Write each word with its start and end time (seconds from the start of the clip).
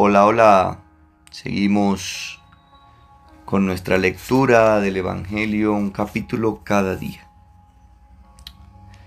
Hola, 0.00 0.26
hola. 0.26 0.78
Seguimos 1.32 2.40
con 3.44 3.66
nuestra 3.66 3.98
lectura 3.98 4.78
del 4.78 4.96
Evangelio, 4.96 5.72
un 5.72 5.90
capítulo 5.90 6.62
cada 6.62 6.94
día. 6.94 7.28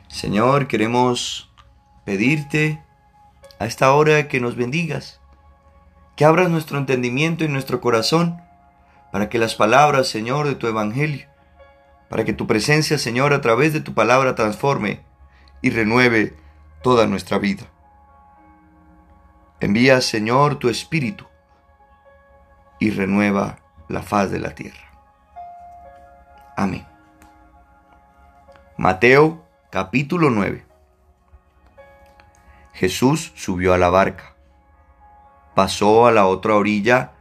Señor, 0.09 0.67
queremos 0.67 1.49
pedirte 2.03 2.83
a 3.57 3.67
esta 3.67 3.93
hora 3.93 4.27
que 4.27 4.41
nos 4.41 4.57
bendigas, 4.57 5.21
que 6.17 6.25
abras 6.25 6.49
nuestro 6.49 6.77
entendimiento 6.77 7.45
y 7.45 7.47
nuestro 7.47 7.79
corazón 7.79 8.41
para 9.13 9.29
que 9.29 9.39
las 9.39 9.55
palabras, 9.55 10.09
Señor, 10.09 10.45
de 10.45 10.55
tu 10.55 10.67
Evangelio, 10.67 11.25
para 12.09 12.25
que 12.25 12.33
tu 12.33 12.47
presencia, 12.47 12.97
Señor, 12.97 13.31
a 13.31 13.39
través 13.39 13.71
de 13.71 13.79
tu 13.79 13.93
palabra 13.93 14.35
transforme 14.35 14.99
y 15.61 15.69
renueve 15.69 16.35
toda 16.83 17.07
nuestra 17.07 17.37
vida. 17.37 17.63
Envía, 19.61 20.01
Señor, 20.01 20.55
tu 20.55 20.69
Espíritu 20.69 21.27
y 22.79 22.89
renueva 22.89 23.59
la 23.89 24.01
faz 24.01 24.31
de 24.31 24.39
la 24.39 24.55
tierra. 24.55 24.89
Amén. 26.57 26.83
Mateo 28.75 29.45
capítulo 29.69 30.31
9. 30.31 30.65
Jesús 32.73 33.33
subió 33.35 33.75
a 33.75 33.77
la 33.77 33.91
barca, 33.91 34.33
pasó 35.53 36.07
a 36.07 36.11
la 36.11 36.25
otra 36.25 36.55
orilla 36.55 37.11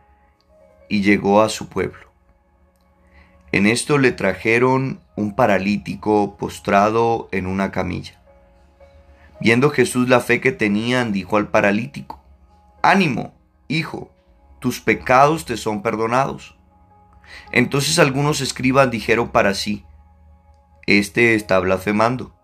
y 0.88 1.02
llegó 1.02 1.42
a 1.42 1.50
su 1.50 1.68
pueblo. 1.68 2.10
En 3.52 3.66
esto 3.66 3.98
le 3.98 4.12
trajeron 4.12 5.00
un 5.14 5.36
paralítico 5.36 6.38
postrado 6.38 7.28
en 7.32 7.46
una 7.46 7.70
camilla. 7.70 8.18
Viendo 9.40 9.68
Jesús 9.68 10.08
la 10.08 10.20
fe 10.20 10.40
que 10.40 10.52
tenían, 10.52 11.12
dijo 11.12 11.36
al 11.36 11.48
paralítico, 11.48 12.19
ánimo, 12.82 13.34
hijo, 13.68 14.10
tus 14.58 14.80
pecados 14.80 15.44
te 15.44 15.56
son 15.56 15.82
perdonados. 15.82 16.56
Entonces 17.52 17.98
algunos 17.98 18.40
escribas 18.40 18.90
dijeron 18.90 19.28
para 19.28 19.54
sí, 19.54 19.84
Este 20.86 21.34
está 21.34 21.58
blasfemando. 21.58 22.34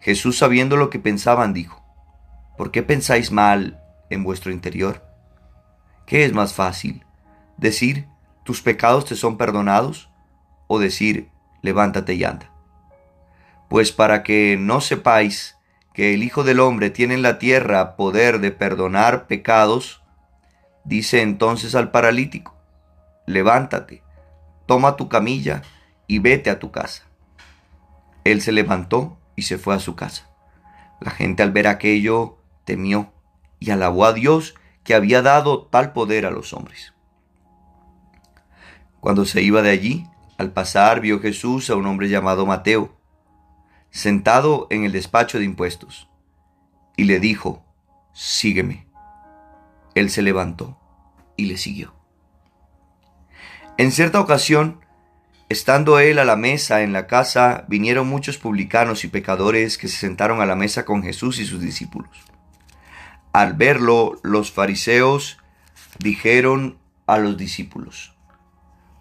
Jesús, 0.00 0.38
sabiendo 0.38 0.76
lo 0.76 0.90
que 0.90 0.98
pensaban, 0.98 1.52
dijo, 1.52 1.82
¿por 2.56 2.70
qué 2.70 2.82
pensáis 2.82 3.32
mal 3.32 3.80
en 4.08 4.22
vuestro 4.22 4.52
interior? 4.52 5.04
¿Qué 6.06 6.24
es 6.24 6.32
más 6.32 6.54
fácil? 6.54 7.04
¿Decir, 7.56 8.06
tus 8.44 8.62
pecados 8.62 9.04
te 9.06 9.16
son 9.16 9.36
perdonados? 9.36 10.10
¿O 10.68 10.78
decir, 10.78 11.30
levántate 11.62 12.14
y 12.14 12.22
anda? 12.22 12.52
Pues 13.68 13.90
para 13.90 14.22
que 14.22 14.56
no 14.56 14.80
sepáis 14.80 15.55
que 15.96 16.12
el 16.12 16.22
Hijo 16.22 16.44
del 16.44 16.60
Hombre 16.60 16.90
tiene 16.90 17.14
en 17.14 17.22
la 17.22 17.38
tierra 17.38 17.96
poder 17.96 18.40
de 18.40 18.50
perdonar 18.50 19.26
pecados, 19.26 20.02
dice 20.84 21.22
entonces 21.22 21.74
al 21.74 21.90
paralítico, 21.90 22.54
levántate, 23.24 24.02
toma 24.66 24.96
tu 24.96 25.08
camilla 25.08 25.62
y 26.06 26.18
vete 26.18 26.50
a 26.50 26.58
tu 26.58 26.70
casa. 26.70 27.04
Él 28.24 28.42
se 28.42 28.52
levantó 28.52 29.16
y 29.36 29.42
se 29.44 29.56
fue 29.56 29.74
a 29.74 29.78
su 29.78 29.96
casa. 29.96 30.28
La 31.00 31.10
gente 31.10 31.42
al 31.42 31.50
ver 31.50 31.66
aquello 31.66 32.36
temió 32.66 33.10
y 33.58 33.70
alabó 33.70 34.04
a 34.04 34.12
Dios 34.12 34.54
que 34.84 34.94
había 34.94 35.22
dado 35.22 35.62
tal 35.62 35.94
poder 35.94 36.26
a 36.26 36.30
los 36.30 36.52
hombres. 36.52 36.92
Cuando 39.00 39.24
se 39.24 39.40
iba 39.40 39.62
de 39.62 39.70
allí, 39.70 40.06
al 40.36 40.52
pasar 40.52 41.00
vio 41.00 41.20
Jesús 41.20 41.70
a 41.70 41.74
un 41.74 41.86
hombre 41.86 42.10
llamado 42.10 42.44
Mateo, 42.44 42.98
sentado 43.90 44.66
en 44.70 44.84
el 44.84 44.92
despacho 44.92 45.38
de 45.38 45.44
impuestos, 45.44 46.08
y 46.96 47.04
le 47.04 47.20
dijo, 47.20 47.64
sígueme. 48.12 48.86
Él 49.94 50.10
se 50.10 50.22
levantó 50.22 50.78
y 51.36 51.46
le 51.46 51.56
siguió. 51.56 51.94
En 53.78 53.92
cierta 53.92 54.20
ocasión, 54.20 54.80
estando 55.50 55.98
él 55.98 56.18
a 56.18 56.24
la 56.24 56.36
mesa 56.36 56.82
en 56.82 56.92
la 56.92 57.06
casa, 57.06 57.66
vinieron 57.68 58.08
muchos 58.08 58.38
publicanos 58.38 59.04
y 59.04 59.08
pecadores 59.08 59.76
que 59.76 59.88
se 59.88 59.96
sentaron 59.96 60.40
a 60.40 60.46
la 60.46 60.56
mesa 60.56 60.86
con 60.86 61.02
Jesús 61.02 61.38
y 61.38 61.44
sus 61.44 61.60
discípulos. 61.60 62.10
Al 63.32 63.52
verlo, 63.52 64.18
los 64.22 64.50
fariseos 64.50 65.36
dijeron 65.98 66.78
a 67.06 67.18
los 67.18 67.36
discípulos, 67.36 68.16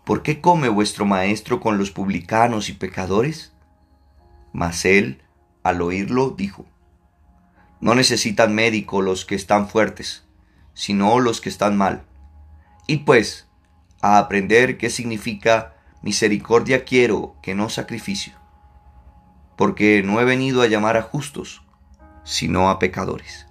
¿por 0.04 0.24
qué 0.24 0.42
come 0.42 0.68
vuestro 0.68 1.06
maestro 1.06 1.62
con 1.62 1.78
los 1.78 1.92
publicanos 1.92 2.68
y 2.68 2.74
pecadores? 2.74 3.55
Mas 4.56 4.86
él, 4.86 5.22
al 5.64 5.82
oírlo, 5.82 6.30
dijo, 6.30 6.66
No 7.82 7.94
necesitan 7.94 8.56
médico 8.56 9.02
los 9.02 9.26
que 9.26 9.36
están 9.36 9.68
fuertes, 9.68 10.24
sino 10.74 11.20
los 11.20 11.42
que 11.42 11.50
están 11.50 11.76
mal. 11.76 12.06
Y 12.88 13.00
pues, 13.00 13.50
a 14.02 14.18
aprender 14.18 14.78
qué 14.78 14.90
significa 14.90 15.74
misericordia 16.02 16.86
quiero 16.86 17.36
que 17.42 17.54
no 17.54 17.68
sacrificio, 17.68 18.32
porque 19.58 20.02
no 20.04 20.22
he 20.22 20.24
venido 20.24 20.62
a 20.62 20.68
llamar 20.68 20.96
a 20.96 21.02
justos, 21.02 21.62
sino 22.24 22.70
a 22.70 22.80
pecadores. 22.80 23.48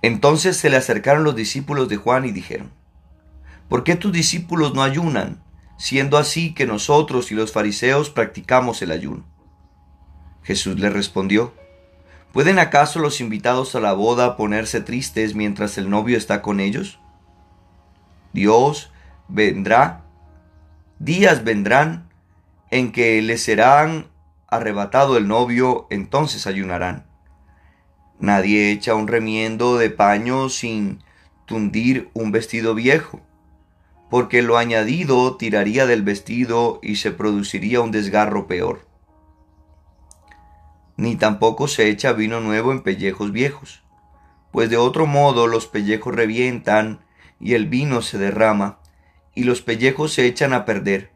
Entonces 0.00 0.56
se 0.56 0.70
le 0.70 0.78
acercaron 0.78 1.24
los 1.24 1.36
discípulos 1.36 1.90
de 1.90 1.98
Juan 1.98 2.24
y 2.24 2.32
dijeron, 2.32 2.72
¿por 3.68 3.84
qué 3.84 3.96
tus 3.96 4.12
discípulos 4.12 4.72
no 4.72 4.82
ayunan 4.82 5.42
siendo 5.76 6.18
así 6.18 6.54
que 6.54 6.66
nosotros 6.66 7.30
y 7.30 7.34
los 7.34 7.52
fariseos 7.52 8.10
practicamos 8.10 8.82
el 8.82 8.90
ayuno. 8.90 9.24
Jesús 10.42 10.78
le 10.78 10.90
respondió, 10.90 11.54
¿pueden 12.32 12.58
acaso 12.58 12.98
los 12.98 13.20
invitados 13.20 13.74
a 13.74 13.80
la 13.80 13.92
boda 13.92 14.36
ponerse 14.36 14.80
tristes 14.80 15.34
mientras 15.34 15.76
el 15.78 15.90
novio 15.90 16.16
está 16.16 16.40
con 16.40 16.60
ellos? 16.60 17.00
Dios 18.32 18.92
vendrá, 19.28 20.04
días 20.98 21.44
vendrán 21.44 22.08
en 22.70 22.92
que 22.92 23.20
les 23.22 23.42
serán 23.42 24.08
arrebatado 24.48 25.16
el 25.16 25.26
novio, 25.26 25.86
entonces 25.90 26.46
ayunarán. 26.46 27.06
Nadie 28.18 28.70
echa 28.70 28.94
un 28.94 29.08
remiendo 29.08 29.76
de 29.76 29.90
paño 29.90 30.48
sin 30.48 31.02
tundir 31.44 32.10
un 32.14 32.32
vestido 32.32 32.74
viejo 32.74 33.25
porque 34.10 34.42
lo 34.42 34.56
añadido 34.56 35.36
tiraría 35.36 35.86
del 35.86 36.02
vestido 36.02 36.80
y 36.82 36.96
se 36.96 37.10
produciría 37.10 37.80
un 37.80 37.90
desgarro 37.90 38.46
peor. 38.46 38.86
Ni 40.96 41.16
tampoco 41.16 41.68
se 41.68 41.88
echa 41.88 42.12
vino 42.12 42.40
nuevo 42.40 42.72
en 42.72 42.82
pellejos 42.82 43.32
viejos, 43.32 43.82
pues 44.52 44.70
de 44.70 44.76
otro 44.76 45.06
modo 45.06 45.46
los 45.46 45.66
pellejos 45.66 46.14
revientan 46.14 47.04
y 47.38 47.54
el 47.54 47.66
vino 47.66 48.00
se 48.00 48.16
derrama, 48.18 48.78
y 49.34 49.44
los 49.44 49.60
pellejos 49.60 50.14
se 50.14 50.26
echan 50.26 50.54
a 50.54 50.64
perder. 50.64 51.12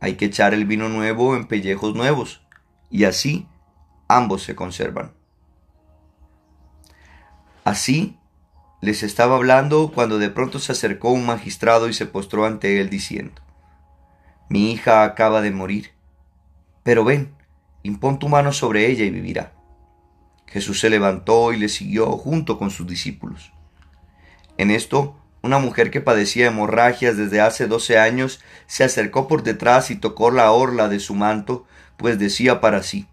Hay 0.00 0.14
que 0.14 0.26
echar 0.26 0.54
el 0.54 0.64
vino 0.64 0.88
nuevo 0.88 1.36
en 1.36 1.46
pellejos 1.46 1.94
nuevos, 1.94 2.42
y 2.90 3.04
así 3.04 3.46
ambos 4.08 4.42
se 4.42 4.54
conservan. 4.54 5.12
Así 7.64 8.18
les 8.86 9.02
estaba 9.02 9.34
hablando 9.34 9.90
cuando 9.92 10.16
de 10.20 10.30
pronto 10.30 10.60
se 10.60 10.70
acercó 10.70 11.10
un 11.10 11.26
magistrado 11.26 11.88
y 11.88 11.92
se 11.92 12.06
postró 12.06 12.46
ante 12.46 12.80
él 12.80 12.88
diciendo, 12.88 13.42
Mi 14.48 14.70
hija 14.70 15.02
acaba 15.02 15.42
de 15.42 15.50
morir, 15.50 15.90
pero 16.84 17.04
ven, 17.04 17.34
impón 17.82 18.20
tu 18.20 18.28
mano 18.28 18.52
sobre 18.52 18.86
ella 18.86 19.04
y 19.04 19.10
vivirá. 19.10 19.54
Jesús 20.46 20.78
se 20.78 20.88
levantó 20.88 21.52
y 21.52 21.56
le 21.56 21.68
siguió 21.68 22.12
junto 22.12 22.58
con 22.58 22.70
sus 22.70 22.86
discípulos. 22.86 23.52
En 24.56 24.70
esto, 24.70 25.16
una 25.42 25.58
mujer 25.58 25.90
que 25.90 26.00
padecía 26.00 26.46
hemorragias 26.46 27.16
desde 27.16 27.40
hace 27.40 27.66
doce 27.66 27.98
años 27.98 28.40
se 28.68 28.84
acercó 28.84 29.26
por 29.26 29.42
detrás 29.42 29.90
y 29.90 29.96
tocó 29.96 30.30
la 30.30 30.52
orla 30.52 30.88
de 30.88 31.00
su 31.00 31.16
manto, 31.16 31.66
pues 31.96 32.20
decía 32.20 32.60
para 32.60 32.84
sí, 32.84 33.08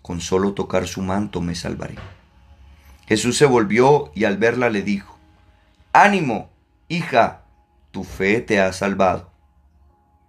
con 0.00 0.22
solo 0.22 0.54
tocar 0.54 0.86
su 0.86 1.02
manto 1.02 1.42
me 1.42 1.54
salvaré. 1.54 1.96
Jesús 3.06 3.36
se 3.36 3.46
volvió 3.46 4.10
y 4.14 4.24
al 4.24 4.38
verla 4.38 4.70
le 4.70 4.82
dijo, 4.82 5.18
Ánimo, 5.92 6.50
hija, 6.88 7.44
tu 7.90 8.04
fe 8.04 8.40
te 8.40 8.60
ha 8.60 8.72
salvado. 8.72 9.30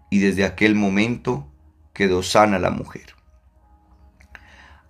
Y 0.10 0.19
desde 0.19 0.45
aquel 0.45 0.75
momento 0.75 1.48
quedó 1.94 2.22
sana 2.22 2.60
la 2.60 2.69
mujer. 2.69 3.16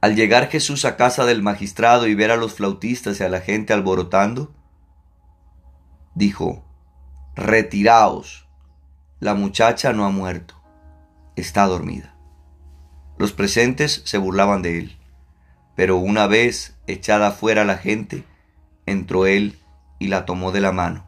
Al 0.02 0.16
llegar 0.16 0.50
Jesús 0.50 0.86
a 0.86 0.98
casa 0.98 1.26
del 1.26 1.42
magistrado 1.42 2.08
y 2.08 2.16
ver 2.16 2.32
a 2.32 2.36
los 2.36 2.54
flautistas 2.54 3.20
y 3.20 3.24
a 3.24 3.30
la 3.30 3.42
gente 3.42 3.74
alborotando, 3.74 4.54
dijo, 6.14 6.64
Retiraos, 7.36 8.48
la 9.20 9.34
muchacha 9.34 9.94
no 9.94 10.06
ha 10.06 10.10
muerto, 10.10 10.62
está 11.36 11.66
dormida. 11.66 12.16
Los 13.18 13.32
presentes 13.32 14.02
se 14.06 14.18
burlaban 14.18 14.62
de 14.62 14.80
él. 14.80 14.95
Pero 15.76 15.98
una 15.98 16.28
vez 16.28 16.78
echada 16.88 17.32
fuera 17.32 17.66
la 17.66 17.78
gente, 17.78 18.24
entró 18.86 19.26
él 19.26 19.60
y 20.00 20.08
la 20.08 20.26
tomó 20.26 20.52
de 20.52 20.62
la 20.62 20.72
mano, 20.72 21.08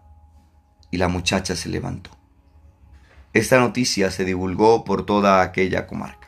y 0.92 0.98
la 0.98 1.08
muchacha 1.08 1.56
se 1.56 1.70
levantó. 1.70 2.12
Esta 3.34 3.60
noticia 3.60 4.12
se 4.12 4.26
divulgó 4.26 4.84
por 4.84 5.06
toda 5.06 5.42
aquella 5.42 5.88
comarca. 5.88 6.28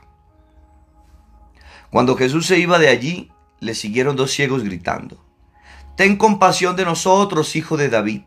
Cuando 1.89 2.15
Jesús 2.15 2.45
se 2.45 2.59
iba 2.59 2.77
de 2.77 2.89
allí, 2.89 3.31
le 3.59 3.73
siguieron 3.73 4.15
dos 4.15 4.31
ciegos 4.31 4.63
gritando, 4.63 5.25
Ten 5.95 6.15
compasión 6.15 6.77
de 6.77 6.85
nosotros, 6.85 7.57
hijo 7.57 7.75
de 7.75 7.89
David. 7.89 8.21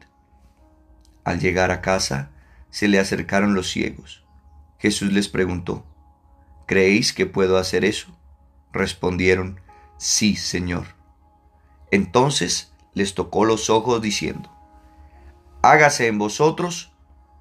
Al 1.25 1.41
llegar 1.41 1.71
a 1.71 1.81
casa, 1.81 2.31
se 2.71 2.87
le 2.89 2.99
acercaron 2.99 3.55
los 3.55 3.71
ciegos. 3.71 4.25
Jesús 4.79 5.13
les 5.13 5.29
preguntó, 5.29 5.87
¿Creéis 6.67 7.13
que 7.13 7.25
puedo 7.25 7.57
hacer 7.57 7.85
eso? 7.85 8.09
Respondieron, 8.73 9.61
Sí, 10.05 10.35
Señor. 10.35 10.97
Entonces 11.93 12.73
les 12.93 13.15
tocó 13.15 13.45
los 13.45 13.71
ojos 13.71 14.03
diciendo, 14.03 14.51
Hágase 15.63 16.09
en 16.09 16.19
vosotros 16.19 16.91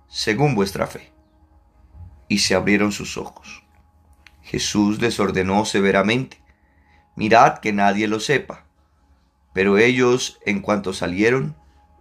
según 0.07 0.53
vuestra 0.53 0.85
fe. 0.85 1.11
Y 2.27 2.37
se 2.37 2.53
abrieron 2.53 2.91
sus 2.91 3.17
ojos. 3.17 3.63
Jesús 4.43 5.01
les 5.01 5.19
ordenó 5.19 5.65
severamente, 5.65 6.39
Mirad 7.15 7.57
que 7.57 7.73
nadie 7.73 8.07
lo 8.07 8.19
sepa. 8.19 8.67
Pero 9.53 9.79
ellos, 9.79 10.37
en 10.45 10.59
cuanto 10.59 10.93
salieron, 10.93 11.55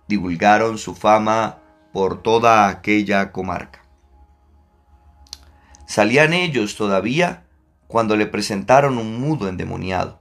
divulgaron 0.09 0.77
su 0.77 0.95
fama 0.95 1.61
por 1.91 2.23
toda 2.23 2.69
aquella 2.69 3.33
comarca. 3.33 3.83
Salían 5.87 6.35
ellos 6.35 6.77
todavía 6.77 7.47
cuando 7.87 8.15
le 8.15 8.27
presentaron 8.27 8.99
un 8.99 9.19
mudo 9.23 9.49
endemoniado, 9.49 10.19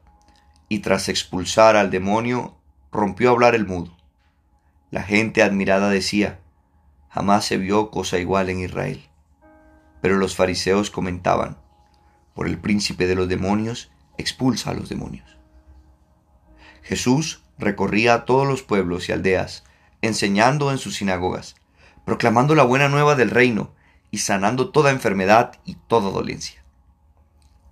y 0.69 0.79
tras 0.79 1.09
expulsar 1.09 1.75
al 1.75 1.89
demonio, 1.89 2.55
rompió 2.91 3.29
a 3.29 3.33
hablar 3.33 3.55
el 3.55 3.67
mudo. 3.67 3.97
La 4.91 5.03
gente 5.03 5.43
admirada 5.43 5.89
decía, 5.89 6.39
jamás 7.09 7.45
se 7.45 7.57
vio 7.57 7.91
cosa 7.91 8.19
igual 8.19 8.49
en 8.49 8.59
Israel. 8.59 9.09
Pero 10.01 10.17
los 10.17 10.35
fariseos 10.35 10.91
comentaban, 10.91 11.57
por 12.33 12.47
el 12.47 12.59
príncipe 12.59 13.07
de 13.07 13.15
los 13.15 13.27
demonios, 13.27 13.91
expulsa 14.17 14.71
a 14.71 14.73
los 14.73 14.89
demonios. 14.89 15.37
Jesús 16.83 17.43
recorría 17.57 18.25
todos 18.25 18.47
los 18.47 18.63
pueblos 18.63 19.09
y 19.09 19.11
aldeas, 19.11 19.63
enseñando 20.01 20.71
en 20.71 20.77
sus 20.77 20.95
sinagogas, 20.95 21.55
proclamando 22.05 22.55
la 22.55 22.63
buena 22.63 22.89
nueva 22.89 23.15
del 23.15 23.29
reino 23.29 23.73
y 24.11 24.19
sanando 24.19 24.69
toda 24.69 24.91
enfermedad 24.91 25.59
y 25.65 25.75
toda 25.75 26.09
dolencia. 26.09 26.63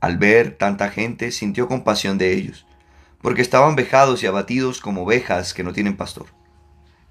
Al 0.01 0.17
ver 0.17 0.57
tanta 0.57 0.89
gente 0.89 1.31
sintió 1.31 1.67
compasión 1.67 2.17
de 2.17 2.33
ellos, 2.33 2.66
porque 3.27 3.41
estaban 3.41 3.75
vejados 3.75 4.23
y 4.23 4.25
abatidos 4.25 4.79
como 4.79 5.03
ovejas 5.03 5.53
que 5.53 5.61
no 5.61 5.73
tienen 5.73 5.97
pastor. 5.97 6.27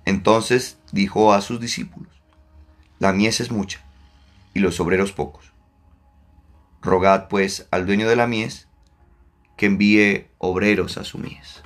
Entonces 0.07 0.79
dijo 0.91 1.35
a 1.35 1.43
sus 1.43 1.61
discípulos, 1.61 2.11
La 2.99 3.13
mies 3.13 3.41
es 3.41 3.51
mucha, 3.51 3.85
y 4.55 4.61
los 4.61 4.81
obreros 4.81 5.13
pocos. 5.13 5.53
Rogad 6.81 7.29
pues 7.29 7.69
al 7.71 7.85
dueño 7.85 8.09
de 8.09 8.17
la 8.17 8.27
mies 8.27 8.67
que 9.59 9.67
envíe 9.67 10.31
obreros 10.39 10.97
a 10.97 11.05
su 11.05 11.19
mies. 11.19 11.63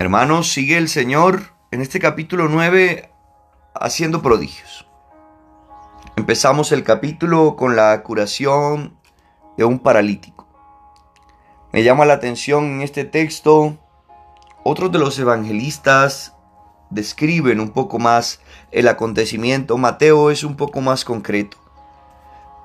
Hermanos, 0.00 0.50
sigue 0.50 0.76
el 0.76 0.88
Señor 0.88 1.59
en 1.72 1.80
este 1.80 2.00
capítulo 2.00 2.48
9 2.48 3.12
haciendo 3.74 4.22
prodigios. 4.22 4.88
Empezamos 6.16 6.72
el 6.72 6.82
capítulo 6.82 7.54
con 7.54 7.76
la 7.76 8.02
curación 8.02 8.98
de 9.56 9.64
un 9.64 9.78
paralítico. 9.78 10.48
Me 11.72 11.84
llama 11.84 12.06
la 12.06 12.14
atención 12.14 12.64
en 12.64 12.82
este 12.82 13.04
texto, 13.04 13.78
otros 14.64 14.90
de 14.90 14.98
los 14.98 15.16
evangelistas 15.20 16.34
describen 16.90 17.60
un 17.60 17.70
poco 17.70 18.00
más 18.00 18.40
el 18.72 18.88
acontecimiento. 18.88 19.78
Mateo 19.78 20.32
es 20.32 20.42
un 20.42 20.56
poco 20.56 20.80
más 20.80 21.04
concreto. 21.04 21.56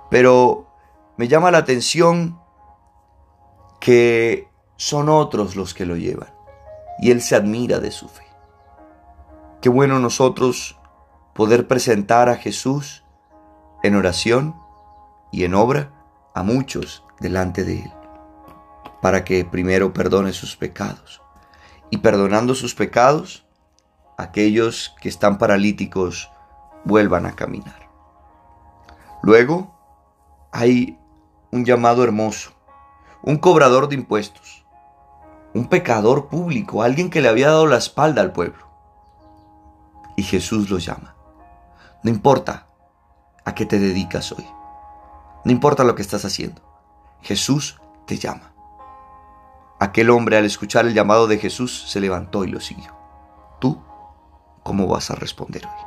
Pero 0.09 0.67
me 1.17 1.27
llama 1.27 1.51
la 1.51 1.59
atención 1.59 2.39
que 3.79 4.47
son 4.77 5.09
otros 5.09 5.55
los 5.55 5.75
que 5.75 5.85
lo 5.85 5.95
llevan 5.95 6.33
y 6.99 7.11
Él 7.11 7.21
se 7.21 7.35
admira 7.35 7.79
de 7.79 7.91
su 7.91 8.09
fe. 8.09 8.24
Qué 9.65 9.69
bueno 9.69 9.97
nosotros 9.97 10.77
poder 11.33 11.67
presentar 11.67 12.29
a 12.29 12.35
Jesús 12.35 13.03
en 13.81 13.95
oración 13.95 14.55
y 15.31 15.43
en 15.43 15.55
obra 15.55 15.91
a 16.35 16.43
muchos 16.43 17.03
delante 17.19 17.63
de 17.63 17.81
Él, 17.81 17.91
para 19.01 19.23
que 19.23 19.43
primero 19.43 19.91
perdone 19.91 20.33
sus 20.33 20.55
pecados 20.55 21.23
y 21.89 21.97
perdonando 21.97 22.53
sus 22.53 22.75
pecados, 22.75 23.47
aquellos 24.19 24.93
que 25.01 25.09
están 25.09 25.39
paralíticos 25.39 26.29
vuelvan 26.83 27.25
a 27.25 27.35
caminar. 27.35 27.89
Luego 29.23 29.73
hay 30.51 30.99
un 31.49 31.65
llamado 31.65 32.03
hermoso, 32.03 32.51
un 33.23 33.37
cobrador 33.37 33.89
de 33.89 33.95
impuestos 33.95 34.63
un 35.55 35.67
pecador 35.69 36.27
público, 36.27 36.83
alguien 36.83 37.09
que 37.09 37.21
le 37.21 37.29
había 37.29 37.47
dado 37.47 37.65
la 37.65 37.77
espalda 37.77 38.21
al 38.21 38.33
pueblo. 38.33 38.64
Y 40.15 40.23
Jesús 40.23 40.69
lo 40.69 40.77
llama. 40.77 41.15
No 42.03 42.09
importa 42.09 42.67
a 43.43 43.55
qué 43.55 43.65
te 43.65 43.79
dedicas 43.79 44.31
hoy. 44.31 44.45
No 45.43 45.51
importa 45.51 45.83
lo 45.83 45.95
que 45.95 46.01
estás 46.01 46.25
haciendo. 46.25 46.61
Jesús 47.21 47.79
te 48.05 48.17
llama. 48.17 48.53
Aquel 49.79 50.09
hombre 50.09 50.37
al 50.37 50.45
escuchar 50.45 50.85
el 50.85 50.93
llamado 50.93 51.27
de 51.27 51.37
Jesús 51.37 51.85
se 51.87 51.99
levantó 51.99 52.43
y 52.45 52.47
lo 52.47 52.59
siguió. 52.59 52.95
¿Tú 53.59 53.81
cómo 54.63 54.87
vas 54.87 55.11
a 55.11 55.15
responder 55.15 55.65
hoy? 55.65 55.85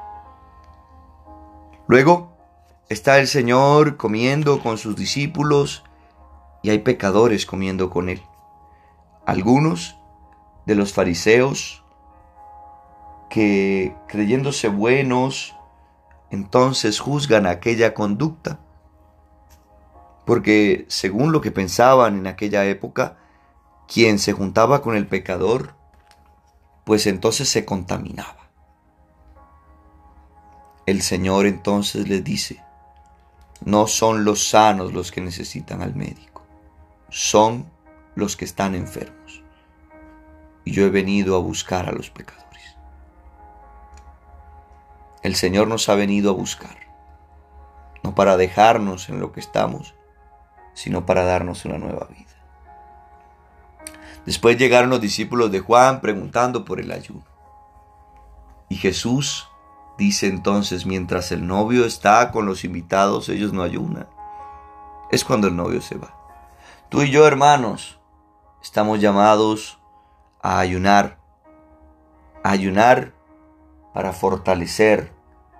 Luego 1.86 2.36
está 2.88 3.18
el 3.18 3.26
Señor 3.26 3.96
comiendo 3.96 4.60
con 4.60 4.76
sus 4.76 4.94
discípulos 4.94 5.84
y 6.62 6.70
hay 6.70 6.80
pecadores 6.80 7.46
comiendo 7.46 7.90
con 7.90 8.08
él. 8.08 8.22
Algunos 9.26 9.96
de 10.66 10.74
los 10.74 10.92
fariseos 10.92 11.82
que 13.28 13.94
creyéndose 14.08 14.68
buenos, 14.68 15.54
entonces 16.30 17.00
juzgan 17.00 17.46
aquella 17.46 17.94
conducta, 17.94 18.60
porque 20.26 20.84
según 20.88 21.32
lo 21.32 21.40
que 21.40 21.50
pensaban 21.50 22.18
en 22.18 22.26
aquella 22.26 22.64
época, 22.66 23.16
quien 23.86 24.18
se 24.18 24.32
juntaba 24.32 24.82
con 24.82 24.94
el 24.94 25.06
pecador, 25.06 25.74
pues 26.84 27.06
entonces 27.06 27.48
se 27.48 27.64
contaminaba. 27.64 28.50
El 30.86 31.02
Señor 31.02 31.46
entonces 31.46 32.08
les 32.08 32.24
dice, 32.24 32.62
no 33.64 33.86
son 33.86 34.24
los 34.24 34.48
sanos 34.48 34.92
los 34.92 35.10
que 35.10 35.20
necesitan 35.20 35.82
al 35.82 35.94
médico, 35.94 36.42
son 37.10 37.70
los 38.14 38.36
que 38.36 38.44
están 38.44 38.74
enfermos. 38.74 39.42
Y 40.64 40.72
yo 40.72 40.84
he 40.84 40.90
venido 40.90 41.36
a 41.36 41.40
buscar 41.40 41.88
a 41.88 41.92
los 41.92 42.10
pecadores. 42.10 42.47
El 45.22 45.34
Señor 45.34 45.66
nos 45.66 45.88
ha 45.88 45.94
venido 45.94 46.30
a 46.30 46.34
buscar, 46.34 46.78
no 48.02 48.14
para 48.14 48.36
dejarnos 48.36 49.08
en 49.08 49.18
lo 49.18 49.32
que 49.32 49.40
estamos, 49.40 49.94
sino 50.74 51.06
para 51.06 51.24
darnos 51.24 51.64
una 51.64 51.78
nueva 51.78 52.06
vida. 52.06 52.28
Después 54.24 54.58
llegaron 54.58 54.90
los 54.90 55.00
discípulos 55.00 55.50
de 55.50 55.60
Juan 55.60 56.00
preguntando 56.00 56.64
por 56.64 56.80
el 56.80 56.92
ayuno. 56.92 57.24
Y 58.68 58.76
Jesús 58.76 59.48
dice 59.96 60.28
entonces, 60.28 60.86
mientras 60.86 61.32
el 61.32 61.46
novio 61.46 61.84
está 61.84 62.30
con 62.30 62.46
los 62.46 62.64
invitados, 62.64 63.28
ellos 63.28 63.52
no 63.52 63.62
ayunan. 63.62 64.06
Es 65.10 65.24
cuando 65.24 65.48
el 65.48 65.56
novio 65.56 65.80
se 65.80 65.96
va. 65.96 66.14
Tú 66.90 67.02
y 67.02 67.10
yo, 67.10 67.26
hermanos, 67.26 67.98
estamos 68.62 69.00
llamados 69.00 69.78
a 70.42 70.60
ayunar, 70.60 71.18
a 72.44 72.50
ayunar 72.50 73.17
para 73.98 74.12
fortalecer 74.12 75.12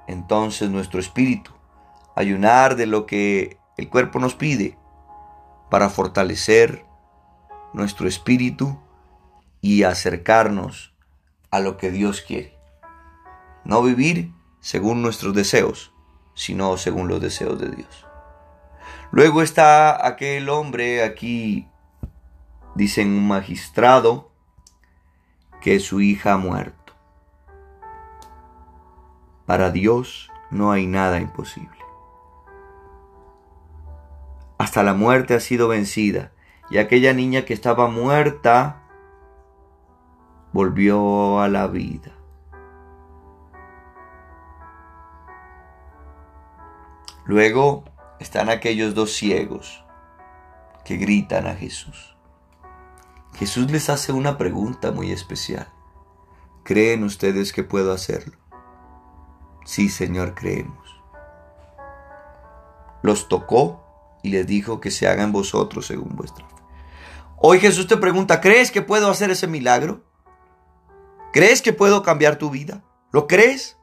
entonces 0.07 0.71
nuestro 0.71 1.01
espíritu, 1.01 1.51
ayunar 2.15 2.77
de 2.77 2.87
lo 2.87 3.05
que 3.05 3.59
el 3.77 3.89
cuerpo 3.89 4.21
nos 4.21 4.37
pide, 4.37 4.79
para 5.71 5.91
fortalecer 5.91 6.87
nuestro 7.73 8.07
espíritu 8.07 8.79
y 9.61 9.83
acercarnos 9.83 10.95
a 11.51 11.59
lo 11.59 11.77
que 11.79 11.91
Dios 11.91 12.23
quiere. 12.23 12.57
No 13.65 13.83
vivir 13.83 14.33
según 14.61 15.03
nuestros 15.03 15.35
deseos, 15.35 15.93
sino 16.35 16.77
según 16.77 17.09
los 17.09 17.21
deseos 17.21 17.59
de 17.59 17.71
Dios. 17.71 18.07
Luego 19.11 19.43
está 19.43 20.07
aquel 20.07 20.49
hombre 20.49 21.03
aquí 21.03 21.69
Dicen 22.77 23.09
un 23.09 23.27
magistrado 23.27 24.31
que 25.61 25.81
su 25.81 26.01
hija 26.01 26.35
ha 26.35 26.39
muerto. 26.39 26.78
Para 29.49 29.71
Dios 29.71 30.31
no 30.51 30.73
hay 30.73 30.87
nada 30.87 31.21
imposible. 31.21 31.79
Hasta 34.59 34.83
la 34.83 34.93
muerte 34.93 35.33
ha 35.33 35.41
sido 35.41 35.69
vencida 35.69 36.33
y 36.69 36.77
aquella 36.77 37.15
niña 37.15 37.47
que 37.47 37.55
estaba 37.55 37.89
muerta 37.89 38.83
volvió 40.53 41.41
a 41.41 41.49
la 41.49 41.67
vida. 41.67 42.13
Luego 47.25 47.85
están 48.21 48.51
aquellos 48.51 48.95
dos 48.95 49.15
ciegos 49.15 49.83
que 50.85 50.99
gritan 50.99 51.47
a 51.47 51.55
Jesús. 51.55 52.19
Jesús 53.39 53.71
les 53.71 53.89
hace 53.89 54.13
una 54.13 54.37
pregunta 54.37 54.93
muy 54.93 55.11
especial. 55.11 55.73
¿Creen 56.65 57.03
ustedes 57.03 57.55
que 57.55 57.65
puedo 57.65 57.95
hacerlo? 57.95 58.37
Sí, 59.69 59.91
Señor, 59.91 60.35
creemos. 60.35 60.99
Los 63.03 63.29
tocó 63.29 63.85
y 64.23 64.31
les 64.31 64.47
dijo 64.47 64.81
que 64.81 64.91
se 64.91 65.07
haga 65.07 65.23
en 65.23 65.31
vosotros 65.31 65.87
según 65.87 66.17
vuestra 66.17 66.49
fe. 66.49 66.55
Hoy 67.37 67.61
Jesús 67.61 67.87
te 67.87 67.99
pregunta, 67.99 68.41
¿crees 68.41 68.71
que 68.71 68.81
puedo 68.81 69.11
hacer 69.11 69.31
ese 69.31 69.47
milagro? 69.47 70.07
¿Crees 71.35 71.61
que 71.61 71.75
puedo 71.75 72.03
cambiar 72.03 72.37
tu 72.37 72.49
vida? 72.49 72.83
¿Lo 73.13 73.27
crees? 73.27 73.77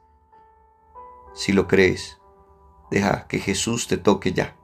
Si 1.36 1.52
lo 1.52 1.68
crees, 1.68 2.20
deja 2.90 3.28
que 3.28 3.38
Jesús 3.38 3.86
te 3.86 3.96
toque 3.96 4.32
ya 4.32 4.56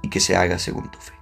y 0.00 0.08
que 0.08 0.20
se 0.20 0.34
haga 0.36 0.58
según 0.58 0.90
tu 0.90 1.00
fe. 1.00 1.12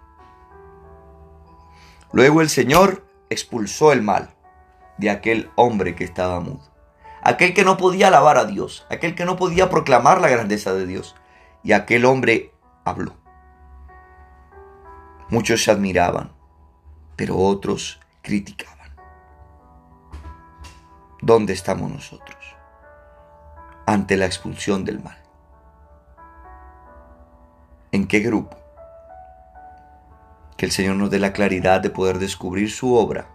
Luego 2.12 2.40
el 2.40 2.48
Señor 2.48 3.04
expulsó 3.30 3.90
el 3.92 4.02
mal 4.02 4.36
de 4.96 5.10
aquel 5.10 5.50
hombre 5.56 5.96
que 5.96 6.04
estaba 6.04 6.38
mudo, 6.38 6.69
aquel 7.22 7.54
que 7.54 7.64
no 7.64 7.76
podía 7.76 8.08
alabar 8.08 8.38
a 8.38 8.44
Dios, 8.44 8.86
aquel 8.90 9.14
que 9.14 9.24
no 9.24 9.36
podía 9.36 9.70
proclamar 9.70 10.20
la 10.20 10.28
grandeza 10.28 10.72
de 10.72 10.86
Dios, 10.86 11.16
y 11.62 11.72
aquel 11.72 12.04
hombre 12.04 12.52
habló. 12.84 13.14
Muchos 15.28 15.62
se 15.62 15.70
admiraban, 15.70 16.32
pero 17.16 17.36
otros 17.36 18.00
criticaban. 18.22 18.90
¿Dónde 21.22 21.52
estamos 21.52 21.90
nosotros 21.90 22.56
ante 23.86 24.16
la 24.16 24.26
expulsión 24.26 24.84
del 24.84 25.02
mal? 25.02 25.18
¿En 27.92 28.06
qué 28.06 28.20
grupo? 28.20 28.56
Que 30.56 30.66
el 30.66 30.72
Señor 30.72 30.96
nos 30.96 31.10
dé 31.10 31.18
la 31.18 31.32
claridad 31.32 31.80
de 31.80 31.90
poder 31.90 32.18
descubrir 32.18 32.70
su 32.70 32.94
obra 32.94 33.28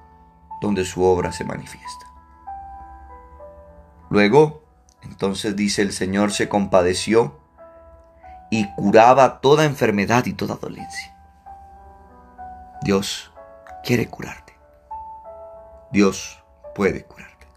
donde 0.61 0.85
su 0.85 1.03
obra 1.03 1.31
se 1.31 1.43
manifiesta. 1.43 2.04
Luego, 4.09 4.63
entonces 5.03 5.55
dice 5.55 5.81
el 5.81 5.93
Señor 5.93 6.31
se 6.31 6.49
compadeció 6.49 7.39
y 8.49 8.67
curaba 8.75 9.41
toda 9.41 9.65
enfermedad 9.65 10.25
y 10.25 10.33
toda 10.33 10.55
dolencia. 10.55 11.15
Dios 12.81 13.31
quiere 13.83 14.07
curarte. 14.07 14.53
Dios 15.91 16.43
puede 16.73 17.03
curarte. 17.03 17.47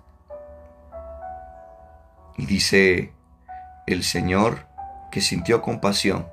Y 2.36 2.46
dice 2.46 3.12
el 3.86 4.04
Señor 4.04 4.66
que 5.10 5.20
sintió 5.20 5.60
compasión 5.60 6.28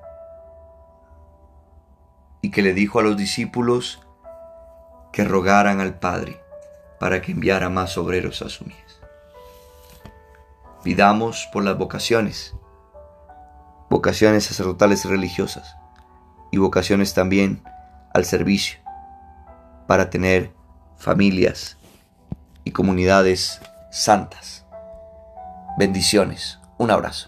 y 2.42 2.52
que 2.52 2.62
le 2.62 2.74
dijo 2.74 3.00
a 3.00 3.04
los 3.04 3.18
discípulos 3.18 4.02
que 5.12 5.24
rogaran 5.24 5.82
al 5.82 5.98
Padre 5.98 6.40
para 7.00 7.22
que 7.22 7.32
enviara 7.32 7.70
más 7.70 7.98
obreros 7.98 8.42
a 8.42 8.50
su 8.50 8.66
mies. 8.66 8.85
Pidamos 10.86 11.50
por 11.52 11.64
las 11.64 11.80
vocaciones, 11.80 12.54
vocaciones 13.90 14.44
sacerdotales 14.44 15.04
y 15.04 15.08
religiosas, 15.08 15.78
y 16.52 16.60
vocaciones 16.60 17.16
también 17.16 17.64
al 18.14 18.24
servicio, 18.24 18.78
para 19.88 20.12
tener 20.12 20.54
familias 20.96 21.78
y 22.64 22.70
comunidades 22.70 23.60
santas. 23.90 24.64
Bendiciones. 25.80 26.60
Un 26.78 26.92
abrazo. 26.92 27.24